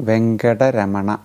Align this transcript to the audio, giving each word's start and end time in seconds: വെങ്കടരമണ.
വെങ്കടരമണ. 0.00 1.18